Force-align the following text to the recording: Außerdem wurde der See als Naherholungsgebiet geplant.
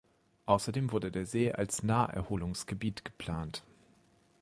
Außerdem 0.47 0.91
wurde 0.91 1.11
der 1.11 1.27
See 1.27 1.51
als 1.51 1.83
Naherholungsgebiet 1.83 3.05
geplant. 3.05 3.61